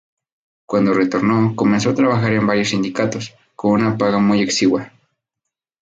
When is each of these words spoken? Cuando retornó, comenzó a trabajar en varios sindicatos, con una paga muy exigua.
Cuando 0.67 0.95
retornó, 0.95 1.55
comenzó 1.55 1.91
a 1.91 1.93
trabajar 1.93 2.33
en 2.33 2.47
varios 2.47 2.69
sindicatos, 2.69 3.35
con 3.55 3.73
una 3.73 3.99
paga 3.99 4.17
muy 4.17 4.41
exigua. 4.41 4.91